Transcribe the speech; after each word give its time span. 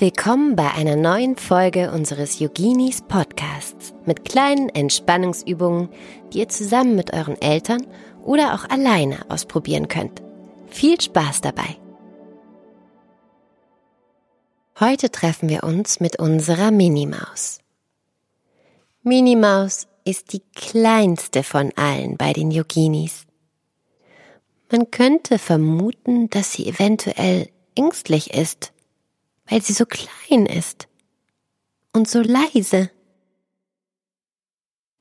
Willkommen 0.00 0.56
bei 0.56 0.70
einer 0.70 0.96
neuen 0.96 1.36
Folge 1.36 1.90
unseres 1.92 2.38
Yoginis 2.38 3.02
Podcasts 3.02 3.92
mit 4.06 4.24
kleinen 4.24 4.70
Entspannungsübungen, 4.70 5.90
die 6.32 6.38
ihr 6.38 6.48
zusammen 6.48 6.96
mit 6.96 7.12
euren 7.12 7.38
Eltern 7.42 7.86
oder 8.24 8.54
auch 8.54 8.68
alleine 8.70 9.18
ausprobieren 9.28 9.88
könnt. 9.88 10.22
Viel 10.68 10.98
Spaß 10.98 11.42
dabei! 11.42 11.76
Heute 14.80 15.10
treffen 15.10 15.50
wir 15.50 15.64
uns 15.64 16.00
mit 16.00 16.18
unserer 16.18 16.70
Minimaus. 16.70 17.60
Minimaus 19.02 19.86
ist 20.04 20.32
die 20.32 20.42
kleinste 20.54 21.42
von 21.42 21.72
allen 21.76 22.16
bei 22.16 22.32
den 22.32 22.50
Yoginis. 22.50 23.26
Man 24.70 24.90
könnte 24.90 25.38
vermuten, 25.38 26.30
dass 26.30 26.52
sie 26.52 26.66
eventuell 26.66 27.50
ängstlich 27.74 28.34
ist 28.34 28.72
weil 29.50 29.60
sie 29.62 29.72
so 29.72 29.84
klein 29.84 30.46
ist 30.46 30.88
und 31.92 32.08
so 32.08 32.20
leise. 32.20 32.90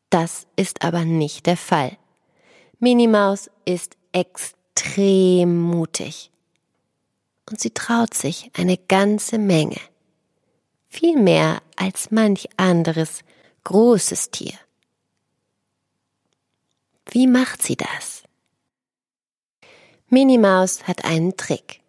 Das 0.10 0.48
ist 0.56 0.84
aber 0.84 1.06
nicht 1.06 1.46
der 1.46 1.56
Fall. 1.56 1.98
Minimaus 2.80 3.52
ist 3.66 3.96
extrem 4.12 5.62
mutig. 5.62 6.32
Und 7.48 7.60
sie 7.60 7.72
traut 7.72 8.14
sich 8.16 8.50
eine 8.54 8.78
ganze 8.78 9.38
Menge. 9.38 9.80
Viel 10.88 11.18
mehr 11.18 11.62
als 11.76 12.10
manch 12.10 12.50
anderes 12.58 13.20
großes 13.64 14.32
Tier. 14.32 14.58
Wie 17.12 17.28
macht 17.28 17.62
sie 17.62 17.76
das? 17.76 18.24
Minimaus 20.12 20.88
hat 20.88 21.06
einen 21.06 21.38
Trick. 21.38 21.82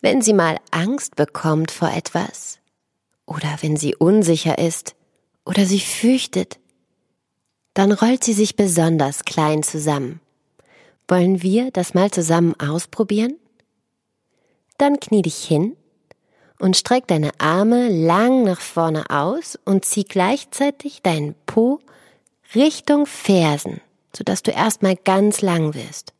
Wenn 0.00 0.22
sie 0.22 0.32
mal 0.32 0.58
Angst 0.70 1.16
bekommt 1.16 1.72
vor 1.72 1.90
etwas 1.90 2.60
oder 3.26 3.58
wenn 3.60 3.76
sie 3.76 3.96
unsicher 3.96 4.58
ist 4.58 4.94
oder 5.44 5.66
sich 5.66 5.88
fürchtet, 5.88 6.60
dann 7.74 7.90
rollt 7.90 8.22
sie 8.22 8.34
sich 8.34 8.54
besonders 8.54 9.24
klein 9.24 9.64
zusammen. 9.64 10.20
Wollen 11.08 11.42
wir 11.42 11.72
das 11.72 11.92
mal 11.92 12.10
zusammen 12.12 12.54
ausprobieren? 12.60 13.34
Dann 14.78 15.00
knie 15.00 15.22
dich 15.22 15.44
hin 15.44 15.76
und 16.60 16.76
streck 16.76 17.08
deine 17.08 17.32
Arme 17.40 17.88
lang 17.88 18.44
nach 18.44 18.60
vorne 18.60 19.10
aus 19.10 19.58
und 19.64 19.84
zieh 19.84 20.04
gleichzeitig 20.04 21.02
deinen 21.02 21.34
Po 21.46 21.80
Richtung 22.54 23.06
Fersen, 23.06 23.80
sodass 24.16 24.44
du 24.44 24.52
erstmal 24.52 24.94
ganz 24.94 25.40
lang 25.42 25.74
wirst. 25.74 26.13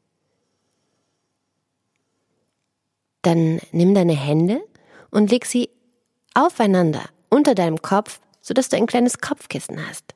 Dann 3.24 3.58
nimm 3.72 3.94
deine 3.94 4.12
Hände 4.12 4.62
und 5.10 5.30
leg 5.30 5.46
sie 5.46 5.70
aufeinander 6.34 7.02
unter 7.30 7.54
deinem 7.54 7.80
Kopf, 7.80 8.20
sodass 8.42 8.68
du 8.68 8.76
ein 8.76 8.86
kleines 8.86 9.18
Kopfkissen 9.18 9.88
hast. 9.88 10.14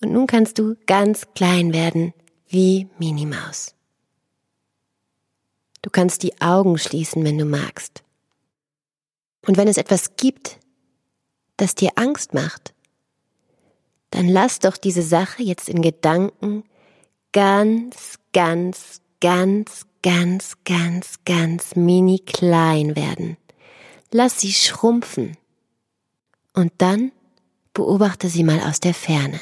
Und 0.00 0.12
nun 0.12 0.26
kannst 0.26 0.58
du 0.58 0.76
ganz 0.86 1.26
klein 1.34 1.74
werden 1.74 2.14
wie 2.48 2.88
Minimaus. 2.98 3.74
Du 5.82 5.90
kannst 5.90 6.22
die 6.22 6.40
Augen 6.40 6.78
schließen, 6.78 7.22
wenn 7.22 7.36
du 7.36 7.44
magst. 7.44 8.02
Und 9.46 9.58
wenn 9.58 9.68
es 9.68 9.76
etwas 9.76 10.16
gibt, 10.16 10.58
das 11.58 11.74
dir 11.74 11.90
Angst 11.96 12.32
macht, 12.32 12.74
dann 14.10 14.26
lass 14.26 14.58
doch 14.58 14.78
diese 14.78 15.02
Sache 15.02 15.42
jetzt 15.42 15.68
in 15.68 15.82
Gedanken 15.82 16.64
ganz, 17.32 18.18
ganz, 18.32 19.02
ganz, 19.20 19.85
ganz, 20.06 20.56
ganz, 20.64 21.18
ganz 21.24 21.74
mini 21.74 22.20
klein 22.20 22.94
werden. 22.94 23.36
Lass 24.12 24.38
sie 24.38 24.52
schrumpfen. 24.52 25.36
Und 26.54 26.72
dann 26.78 27.10
beobachte 27.74 28.28
sie 28.28 28.44
mal 28.44 28.60
aus 28.60 28.78
der 28.78 28.94
Ferne. 28.94 29.40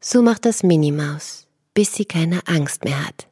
So 0.00 0.22
macht 0.22 0.46
das 0.46 0.62
Minimaus, 0.62 1.46
bis 1.74 1.92
sie 1.92 2.06
keine 2.06 2.40
Angst 2.48 2.84
mehr 2.84 3.06
hat. 3.06 3.28